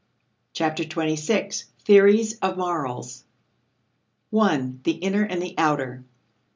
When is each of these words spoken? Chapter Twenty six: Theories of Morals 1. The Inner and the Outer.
Chapter 0.53 0.83
Twenty 0.83 1.15
six: 1.15 1.65
Theories 1.81 2.39
of 2.39 2.57
Morals 2.57 3.23
1. 4.31 4.79
The 4.83 4.93
Inner 4.93 5.21
and 5.21 5.39
the 5.43 5.53
Outer. 5.59 6.03